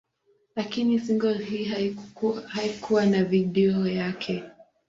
Lakini 0.55 0.99
single 0.99 1.37
hii 1.37 1.93
haikuwa 2.39 3.05
na 3.05 3.23
video 3.23 3.87
yake. 3.87 4.43